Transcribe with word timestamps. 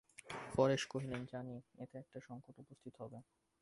পরেশ 0.55 0.81
কহিলেন, 0.85 1.21
জানি 1.25 1.55
এতে 1.77 1.95
একটা 1.97 2.17
সংকট 2.27 2.55
উপস্থিত 2.59 2.93
হবে। 3.01 3.17